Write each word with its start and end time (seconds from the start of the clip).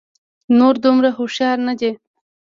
نور 0.57 0.75
دومره 0.83 1.09
هوښيار 1.17 1.57
نه 1.67 1.73
دي 1.79 1.91